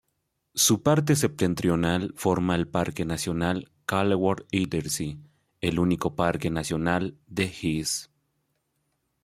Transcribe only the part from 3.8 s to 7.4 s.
"Kellerwald-Edersee", el único parque nacional